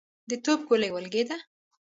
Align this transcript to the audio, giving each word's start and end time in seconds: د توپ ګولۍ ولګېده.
د 0.29 0.31
توپ 0.43 0.59
ګولۍ 0.67 0.89
ولګېده. 0.91 1.37